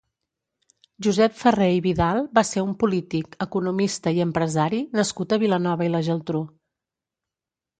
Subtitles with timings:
[1.07, 5.93] Josep Ferrer i Vidal va ser un polític, economista i empresari nascut a Vilanova i
[5.99, 6.43] la Geltrú.